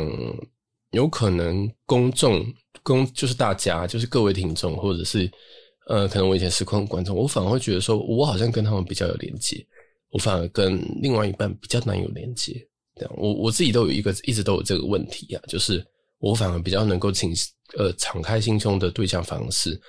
[0.91, 2.45] 有可能公众
[2.83, 5.31] 公就是大家就是各位听众，或者是
[5.89, 9.67] 呃，可能我以前实况观众，我反而会觉得说，我好像跟他们比较有连接，
[10.11, 12.55] 我反而跟另外一半比较难有连接。
[12.97, 15.85] 这样，我我自己都有一个一直都有这个问题啊，就是
[16.19, 17.33] 我反而比较能够请
[17.77, 19.81] 呃敞开心胸的对象方式，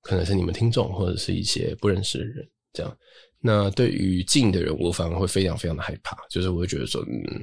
[0.00, 2.96] 可能是你们听众或者是一些不认识的人这样。
[3.40, 7.42] 那对于近的人，我反而会非常非常的害怕，就是我会觉得说，嗯，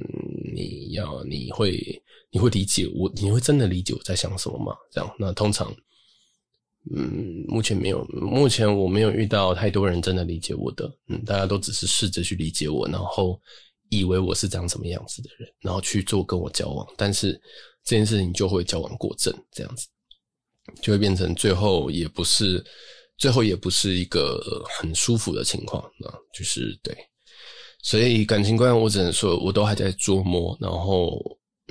[0.54, 4.74] 你要你会你会理解我，你会真的理解我在想什么吗？
[4.90, 5.70] 这样，那通常，
[6.96, 13.38] 嗯，目前没有，目前我没有遇到太多人真的理解我的，嗯，大家都只是试着去理解我，然后。
[13.90, 17.32] 以为我是长什么样子的人，然后去做跟我交往，但是
[17.84, 19.86] 这件事情就会交往过正，这样子
[20.80, 22.64] 就会变成最后也不是，
[23.18, 26.96] 最后也不是一个很舒服的情况啊，就是对，
[27.82, 31.20] 所以感情观我只能说我都还在琢磨，然后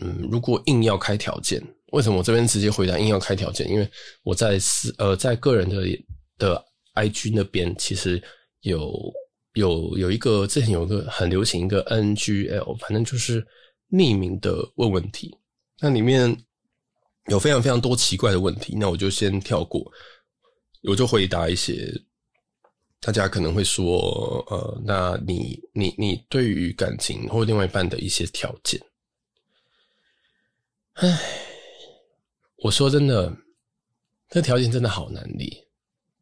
[0.01, 3.69] 嗯，如果硬要开条件，为什么我这边直接回答硬要开条件？
[3.69, 3.89] 因为
[4.23, 5.87] 我在私呃在个人的
[6.37, 8.21] 的 IG 那边其实
[8.59, 8.91] 有。
[9.59, 13.45] 有有一个之前有一个很流行一个 NGL，反正就是
[13.91, 15.37] 匿名的问问题，
[15.79, 16.35] 那里面
[17.27, 19.91] 有非常非常多奇怪的问题，那我就先跳过，
[20.83, 21.93] 我就回答一些
[22.99, 28.81] 大家可能会说，呃，那你你你对于感情或另外一半的一些条件，
[30.93, 31.19] 唉，
[32.63, 33.35] 我说真的，
[34.29, 35.68] 这条件真的好难理。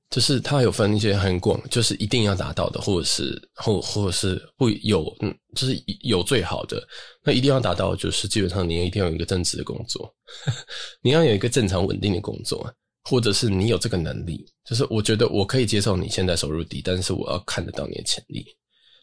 [0.10, 6.82] 就是它有分一些很广，就是一定要达到的，或者是或或者是会有，嗯，就是有最好的。
[7.24, 10.16] 那一定要达到，就是基本上你也一定要有一个正职的工作，
[11.04, 14.46] 你要有一个正常稳定的工作，或者是你有这个能力。
[14.64, 18.46] 就是我觉得我可以接受你现在收入低，但是我要看得到你的潜力，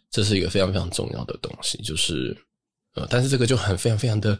[0.09, 1.79] 这是一个非常非常重要的东西。
[1.83, 2.35] 就是
[2.95, 4.39] 呃，但是这个就很非常非常的，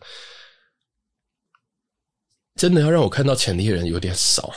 [2.56, 4.52] 真的要让我看到潜力的人有点少。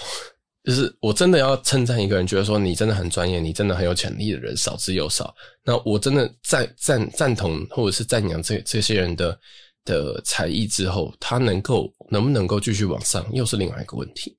[0.68, 5.35] 就是我真的要称赞一个人，觉得说你真的很专业，你真的很有潜力的人少之又少。
[5.64, 9.40] 那我真的赞赞赞同或者是赞扬这这些人的
[9.87, 14.37] 的才艺之后，他能够能不能够继续往上，又是另外一个问题。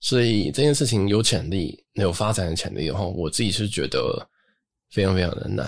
[0.00, 4.28] 所以这件事情有潜力、有发展的潜力的话，我自己是觉得
[4.90, 5.66] 非常非常的难，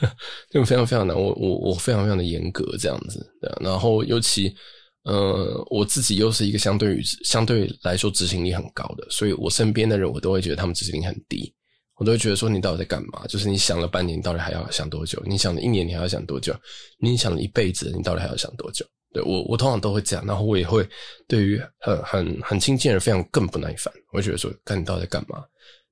[0.48, 1.14] 就非常非常难。
[1.14, 3.52] 我我我非常非常的严格这样子，对。
[3.60, 4.56] 然后尤其。
[5.04, 11.54] 呃，我自己又是一个相对于相对来说执行力很高的，所以我身边的人我都会觉得他们执行力很低，
[11.96, 13.26] 我都会觉得说你到底在干嘛？
[13.26, 15.22] 就是你想了半年，到底还要想多久？
[15.24, 16.54] 你想了一年，你还要想多久？
[16.98, 18.84] 你想了一辈子，你到底还要想多久？
[19.14, 20.86] 对，我，我通常都会这样，然后我也会
[21.26, 25.42] 对于很很很亲近的人非常更不耐烦，我会觉得说，看你到底在干嘛？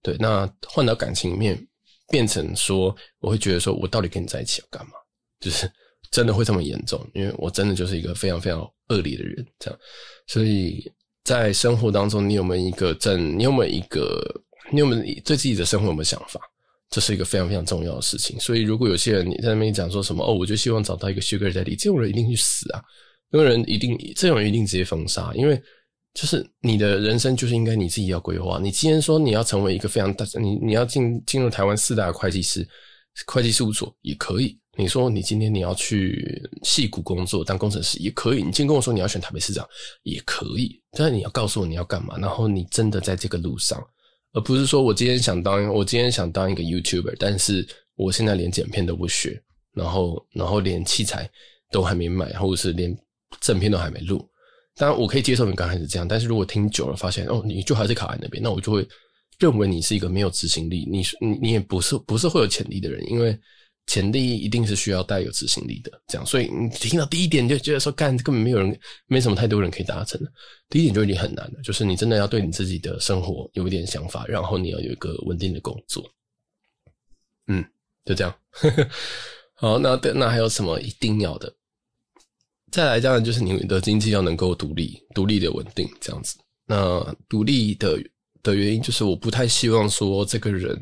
[0.02, 1.58] 对，那换到感情里面，
[2.10, 4.92] 变成说，我会觉得说我到底跟你在一起要干嘛？
[5.40, 5.66] 就是。
[6.10, 7.04] 真的会这么严重？
[7.14, 9.80] 因为我真的就是一个非常非常恶劣的人，这样。
[10.26, 10.90] 所以
[11.24, 13.38] 在生活当中，你有没有一个正？
[13.38, 14.20] 你有没有一个？
[14.70, 16.38] 你有没有对自己的生活有没有想法？
[16.90, 18.38] 这是一个非常非常重要的事情。
[18.38, 22.82] 所以，如果有些人你在那边讲说什么哦，我就希望找到一个 Sugar Daddy，这种人一定去死啊！
[23.30, 25.58] 这个人一定，这种人一定直接封杀，因为
[26.14, 28.58] 就是你的人生就是应该你自己要规划。
[28.62, 32.66] 你既然说你要成为一个非常大，你你要进进入台湾四大会计师
[33.26, 34.58] 会计事务所也可以。
[34.78, 39.68] 你说你今天你要去戏谷工作当工程师也可以，你今天跟我说你要选台北市长
[40.04, 43.84] 也可以，但是你要告诉我你要干嘛，然后你真的在这个路上，
[44.34, 49.42] 而不是说我今天想当我今天想当一个 YouTuber，但是我现在连剪片都不学，
[49.74, 51.28] 然后然后连器材
[51.72, 52.96] 都还没买，或者是连
[53.40, 54.24] 正片都还没录。
[54.76, 58.86] 当然我可以接受你刚开始这样，但是如果听久了发现哦，你就还是卡在那边，那我就会
[59.40, 63.36] 认为你是一个没有执行力，你你你也不是不是会有潜力的人，因为。
[63.88, 70.30] 潜力一定是需要带有执行力的，这样，所以你听到第一点就觉得说，干根本没有人，没什么太多人可以达成的。
[70.68, 76.04] 第一点就已经很难了，就是你真的要对你自己的生活有一点想法，然后你要有一个稳定的工作。
[77.46, 77.64] 嗯，
[78.04, 78.34] 就这样。
[79.56, 81.50] 好，那那还有什么一定要的？
[82.70, 86.36] 再来，当然就是你的经济要能够独立、独立的稳定这样子。
[86.66, 87.98] 那独立的
[88.42, 90.78] 的原因就是我不太希望说这个人。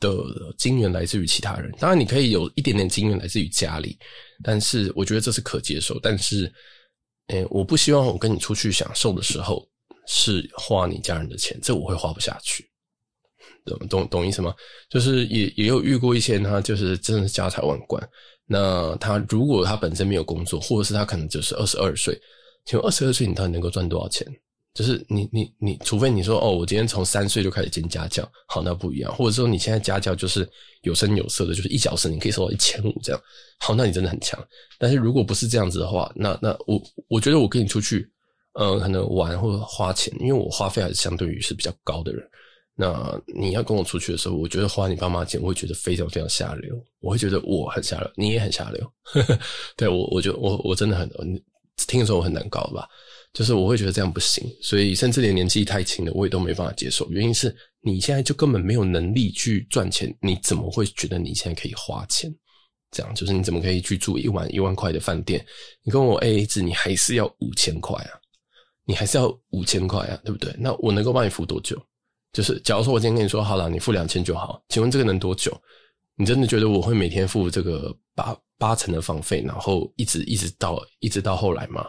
[0.00, 0.10] 的
[0.58, 3.98] 金源来自于其他人，当然你可以有一点点金源来自于家里，
[4.42, 5.98] 但是我觉得这是可接受。
[6.00, 6.52] 但是，
[7.28, 9.66] 诶，我不希望我跟你出去享受的时候
[10.06, 12.68] 是花你家人的钱，这我会花不下去。
[13.64, 14.54] 懂懂懂意思吗？
[14.88, 18.08] 就是也也有遇过一些人，他就是真的是家财万贯。
[18.46, 22.16] 那他如果他本身没有工作，或者是他可能就是二十二岁，
[22.64, 24.24] 请问二十二岁你到底能够赚多少钱？
[24.76, 29.10] 就是你你你，除非你说哦，我今天从三岁就开始兼家教，好，那不一样。
[29.16, 30.46] 或者说你现在家教就是
[30.82, 33.18] 有声有色的，就是一小时你可以收到一千五这样，
[33.58, 34.38] 好，那你真的很强。
[34.78, 38.06] 但是如果不是这样子的话，那那我我觉得我跟你出去，
[38.52, 42.22] 呃，可能玩或者花钱，因为我花费还是相对于是比较高的人。
[42.78, 48.92] 那你要跟我出去的时候，我觉得花你爸妈钱，我会觉得非常非常下流，我会觉得我很下流，你也很下流。
[49.74, 51.08] 对我，我就我我真的很，
[51.86, 52.86] 听的时候我很难搞吧。
[53.36, 57.06] 就是我会觉得这样不行，所以甚至连年纪太轻的我也都没办法接受。
[57.10, 62.34] 原因是你现在就根本没有能力去赚钱，你怎么会觉得你现在可以花钱？
[62.90, 65.44] 这样就是你怎么可以去住一晚一万块的饭店？
[65.82, 68.12] 你跟我 AA 制，你还是要五千块啊？
[68.86, 70.18] 你还是要五千块啊？
[70.24, 70.50] 对不对？
[70.58, 71.78] 那我能够帮你付多久？
[72.32, 75.54] 就是假如说我今天跟你说好了，你付两千就好，请问这个能多久？
[76.14, 81.86] 你真的觉得我会每天付这个八八成的房费，然后一直一直到一直到后来吗？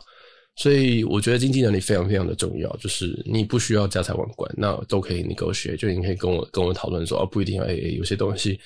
[0.57, 8.59] 所以我觉得经济能力非常非常的重要，就是你不需要家财万贯，那都可以你给我学，就你可以跟我跟我讨论说，哦，不一定要 AA，有些东西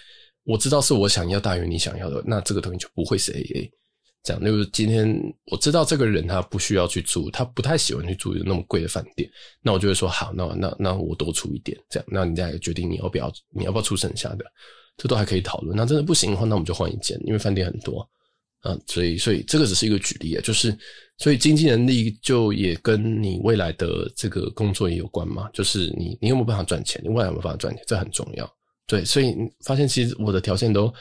[0.46, 3.70] 我知道是我想要大于你想要的，那这个东西就不会是 AA。
[4.24, 5.20] 这样，就是今天
[5.52, 9.30] 我知道这个人他不需要去住，他不太喜欢去住那么贵的饭店，
[9.62, 14.46] 那我就会说好，那那那我多出一点，这样，那你再决定你要不要你要不要出剩下的，
[14.96, 15.76] 这都还可以讨论。
[15.76, 18.08] 那真的不行的话，那我们就换一间，因为饭店很多。
[18.62, 20.78] 啊，所以，所以这个只是一个举例啊，就是，
[21.18, 28.48] 所以经济能力就也跟你未来的这个工作也有关嘛，就是你，你有没有办法赚钱，你未来有没有办法赚钱，这很重要。
[28.86, 30.94] 对，所以发现其实我的条件都有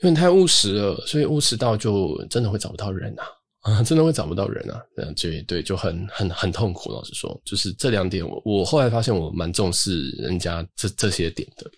[0.00, 3.26] 点太务实了，所以务实到就真的会找不到人啊，
[3.60, 6.90] 啊，真的会找不到人啊，这样对对，就很很很痛苦。
[6.90, 11.70] 老实说，就是这两点，我我后来发现我蛮重视人家这这些点的，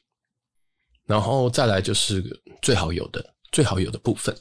[1.07, 2.23] 然后再来就是
[2.63, 3.34] 最好有的。
[3.55, 4.37] 最好有的部分，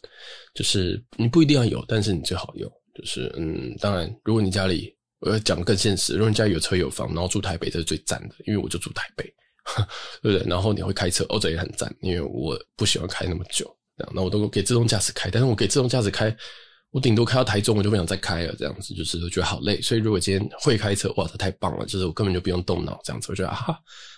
[0.54, 2.70] 就是你不一定要有，但是你最好有。
[2.96, 9.24] 就是嗯，当然，如果你家里，我要讲更现实，如果你家有车有房，然后住台北，这是最赞的，因为我就住台北，
[10.22, 10.48] 对不对？
[10.48, 13.66] 然后你会开车，哦，这也很赞，因为我不喜欢开那么久，
[13.98, 16.36] 这样，那我都给自动驾驶开，但是我给自动驾驶开，
[16.92, 19.82] 我顶多开到台中，我就不想再开了，这样子，就是我觉得好累。
[19.82, 23.56] 所以如果今天会开车，哇，这太棒了，就是我根本就不用动脑，这样子，我觉得啊，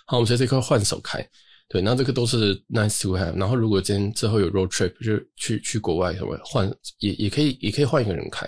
[0.06, 1.26] 好，我们在这块换手开。
[1.68, 3.36] 对，那这个都是 nice to have。
[3.36, 8.46] 然后如果今天之后有 road trip，就去去国外什么换，也也可以，也可以换一个人开。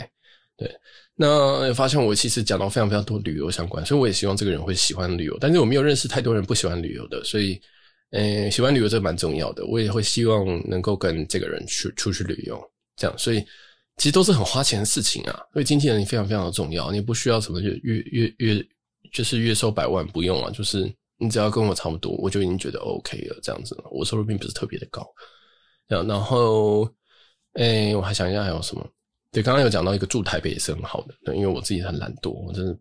[0.57, 0.73] 对，
[1.17, 5.37] 那发现我其实讲到非常非常多旅游相关，所以我也希望这个人会喜欢旅游。
[5.41, 7.61] 但是我没有认识太多人不喜欢旅游的，所以，
[8.11, 9.67] 呃，喜欢旅游这蛮重要的。
[9.67, 12.61] 我也会希望能够跟这个人去出去旅游，
[12.97, 13.19] 这样。
[13.19, 13.41] 所以
[13.97, 15.41] 其实都是很花钱的事情啊。
[15.53, 18.67] 所以经济能力非常非常的重要，你不需要什么月月月月
[19.13, 20.89] 就是月收百万，不用啊，就是。
[21.19, 23.39] 你只要跟我差不多，我就已经觉得 OK 了。
[23.43, 25.05] 这样子，我收入并不是特别的高。
[25.89, 26.83] 然后，
[27.55, 28.87] 诶、欸，我还想一下还有什么？
[29.33, 32.79] 对，刚刚有讲到一个住台北也是很好的，因为我自己很懒惰，我真的。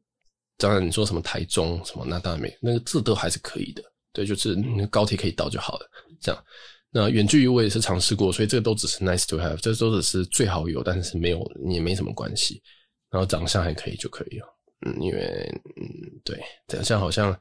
[0.58, 3.84] 当然，你说什么台中什么，那当然没，那个字都还是可以的。
[4.12, 4.56] 对，就是
[4.90, 5.90] 高铁可以到就好了。
[6.20, 6.44] 这样，
[6.92, 12.62] 那远距离我也是尝试过，所以这个都只是 nice to have，这都只是最好有，但是没有也没什么关系。
[13.10, 14.48] 然后长相还可以就可以了。
[14.86, 17.38] 嗯，因为嗯，对，长相好像。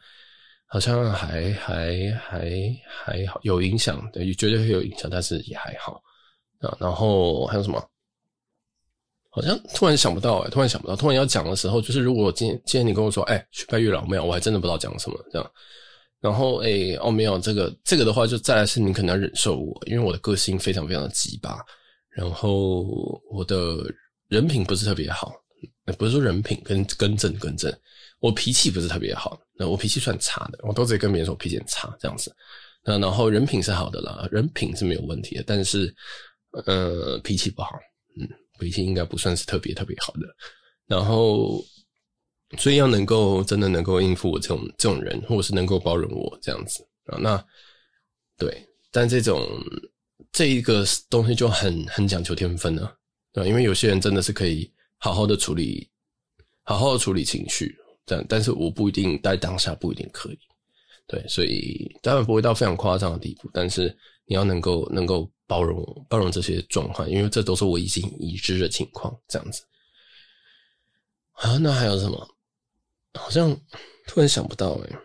[0.67, 2.51] 好像还还还
[2.87, 6.03] 还好，有影响，对，绝对会有影响，但是也还好
[6.61, 6.77] 啊。
[6.81, 7.83] 然后还有什么？
[9.31, 10.97] 好像突然想不到哎，突然想不到。
[10.97, 15.51] 突然要讲的时候，就是如果今天今天你跟我说，哎，去拜月老庙，我还真的不知道讲什么这样。
[16.21, 21.59] 然后哎，哦，没有这个这个的话，就再来是你可能要忍受我，因为我的个性非常非常的急吧。
[22.09, 22.83] 然后
[23.31, 23.77] 我的
[24.29, 25.33] 人品不是特别好，
[25.99, 27.71] 不是说人品，跟更正更正。
[28.27, 32.35] 我脾气不是特别好，那我脾气算差的，我都直接跟别人说我脾气很差这样子。
[32.83, 35.95] 那然后人品是好的啦，人品是没有问题的，但是
[36.67, 37.71] 呃脾气不好，
[38.19, 40.23] 嗯，脾气应该不算是特别特别好的。
[40.89, 41.65] 然后
[42.59, 47.45] 所以要能够真的能够应付我这种这种人，或者是能够包容我这样子啊，那
[48.37, 49.47] 对，但这种
[50.33, 52.93] 这一个东西就很很讲求天分了，
[53.33, 53.47] 对？
[53.47, 55.89] 因为有些人真的是可以好好的处理，
[56.65, 57.77] 好好的处理情绪。
[58.07, 60.39] 但但是我不一定在当下不一定可以，
[61.09, 63.95] 对，所以当然不会到非常夸张的地步，但是
[64.27, 69.63] 你要能够能够包容包容这些状况，因为这都是我已经已知的情况，这样子。
[71.33, 72.29] 啊，那还有什么？
[73.15, 73.55] 好像
[74.07, 74.99] 突然想不到哎，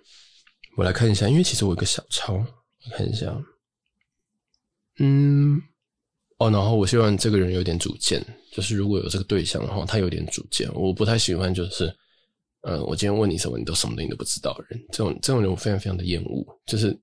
[0.78, 3.36] 我来看一下，因为其实我有个小抄，我看一下，
[5.00, 5.60] 嗯，
[6.38, 11.92] 哦，然后我希望这个人有点主见，就是如果有这个对象的话，他有点主见，我不太喜欢就是。
[12.62, 16.46] 呃，我今天问你什么，你都什么东西都不知道的人，这种这种人我非常非常的厌恶。
[16.66, 16.98] 就是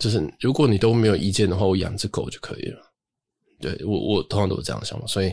[0.00, 2.80] 就是，如果你都没有意见的话，我养只狗就可以了。
[3.60, 5.32] 对，我我通常都是这样想的，所以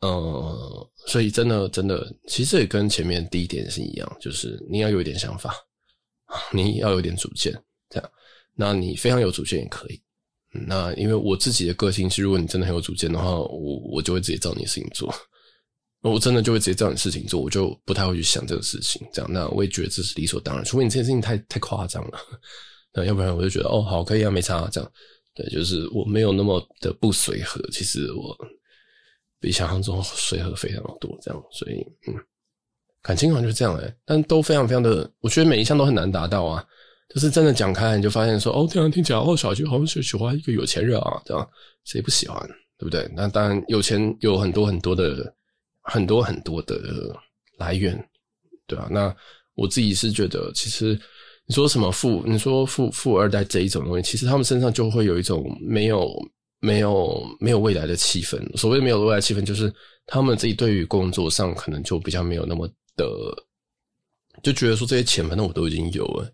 [0.00, 5.54] 呃，所以真的真的，其实也跟前面第一点是一样，就是你要有一点想法，
[6.52, 7.52] 你要有点主见，
[7.88, 8.10] 这样，
[8.56, 10.02] 那你非常有主见也可以。
[10.66, 15.14] 那因为我自己的个性是，如果你真的很有主见的话，我我就会直接照你的事情做。
[16.10, 19.00] 我真的就会直接照你事情做，我就不太会去想这个事情。
[19.12, 22.18] 这样，那我也觉得这是理所当然，除非你这件事情太太夸张了。
[22.92, 24.92] 那要不然我就觉得哦，好，可以啊，没差啊，这样。
[25.34, 28.36] 对，就是我没有那么的不随和，其实我
[29.40, 31.16] 比想象中随和非常多。
[31.22, 31.76] 这样，所以
[32.08, 32.14] 嗯，
[33.00, 36.64] 感情好像就是这样哎、但都非常非常的，我觉得每一项都很难达到啊。
[37.08, 41.48] 就是真的讲开，你就发现说，哦，这样听起来，哦，小杰好像是喜欢一个有钱人啊，这样
[41.84, 42.40] 谁不喜欢，
[42.78, 43.06] 对不对？
[43.14, 45.34] 那当然，有钱有很多很多的
[45.92, 46.80] 很多很多的
[47.58, 48.02] 来源，
[48.66, 48.88] 对啊。
[48.90, 49.14] 那
[49.54, 50.98] 我自己是觉得，其实
[51.46, 56.10] 你说什么富，你说富富二代这一种东西，其实他们身上就会有一种没有
[56.60, 58.40] 没有没有未来的气氛。
[58.56, 59.70] 所谓没有未来气氛，就是
[60.06, 62.66] 他们自己对于工作上可能就比较没有那么
[62.96, 63.06] 的，
[64.42, 66.32] 就觉得说这些钱反正我都已经有了。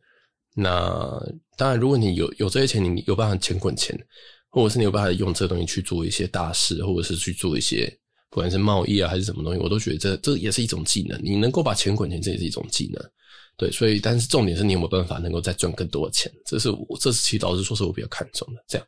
[0.54, 1.20] 那
[1.56, 3.98] 当然，如果你有有这些钱，你有办法钱滚钱，
[4.48, 7.92] 或者是你有办法用这个东西去做一些大事，或者是去做一些
[8.31, 11.18] 不管是贸易啊还是什么东西，我都觉得这这也是一种技能。
[11.22, 13.11] 你能够把钱滚钱，这也是一种技能。
[13.57, 18.64] 对，所以但是重点是你有没有办法能够再赚更多的钱，这是我这是其实老实说是我比较看重的。
[18.68, 18.87] 这样，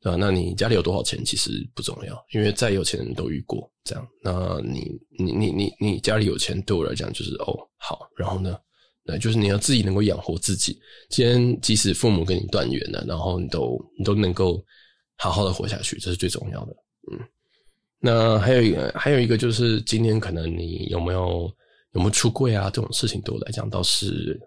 [0.00, 0.16] 对吧？
[0.18, 4.06] 那你家里有多少钱其实不重要，因为再有钱人都遇过这样。
[4.22, 8.58] 那你你你你你家里有钱，对我来讲就是哦好，然后呢？
[9.06, 10.78] 对，就是你要自己能够养活自己。
[11.08, 14.62] 今天即使父母跟你断缘了，然后你都你都能够
[15.16, 16.72] 好好的活下去，这是最重要的。
[17.10, 17.18] 嗯，
[18.00, 21.52] 那还有一个，还有一个就是今天可能你有没有
[21.92, 22.70] 有没有出柜啊？
[22.70, 24.40] 这种事情对我来讲倒是，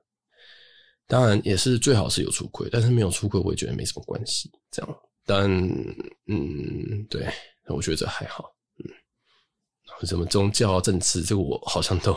[1.08, 4.52] 当然也是最好是有出柜，但是没有出柜我也觉得没什么关系。
[4.72, 5.50] 这样，但
[6.28, 7.28] 嗯，对，
[7.68, 8.54] 我觉得这还好。
[8.80, 8.86] 嗯，
[10.08, 12.12] 什么宗教、政治，这个我好像都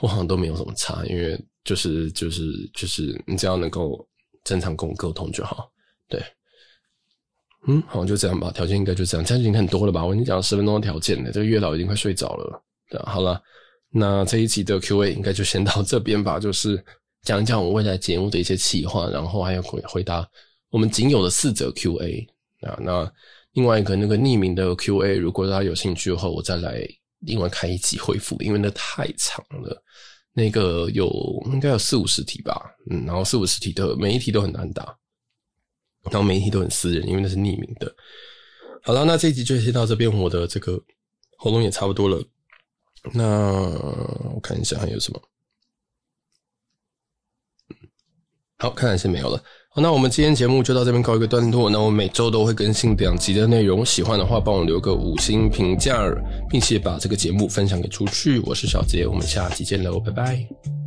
[0.00, 1.38] 我好像都没有什么差，因为。
[1.64, 2.42] 就是就是
[2.74, 4.04] 就是，你只要能够
[4.42, 5.70] 正常跟我沟通就好。
[6.08, 6.20] 对，
[7.68, 8.50] 嗯，好，就这样吧。
[8.50, 10.04] 条件应该就这样，这样已经很多了吧？
[10.04, 12.62] 我已经讲了十分钟的条件了，这个月老已经快睡着了。
[12.90, 13.40] 对，好了，
[13.90, 16.38] 那这一集的 Q&A 应该就先到这边吧。
[16.40, 16.82] 就是
[17.22, 20.28] 讲一讲我未来节目的一些企划，然后还有回回答
[20.70, 22.26] 我们仅有的四则 Q&A
[22.62, 22.76] 啊。
[22.80, 23.12] 那
[23.52, 26.84] 另外一个那个匿名的 Q&A，如果大家有兴趣的话，我再来
[27.20, 29.80] 另外开一集回复，因为那太长了。
[30.34, 31.10] 那个有
[31.52, 32.58] 应该有四五十题吧，
[32.90, 34.96] 嗯，然后四五十题的每一题都很难答，
[36.10, 37.94] 然后每一题都很私人，因为那是匿名的。
[38.82, 40.80] 好了，那这一集就先到这边，我的这个
[41.36, 42.20] 喉咙也差不多了。
[43.12, 43.24] 那
[44.34, 45.22] 我看一下还有什么，
[48.58, 49.42] 好，看来是没有了。
[49.70, 51.70] 好，那我们今天节目就到这边告一个段落。
[51.70, 56.04] 那我每周都会更新两集的内容，喜欢的话帮我留个五星评价，
[56.50, 58.38] 并且把这个节目分享给出去。
[58.40, 60.81] 我是小杰，我们下期见喽，拜拜。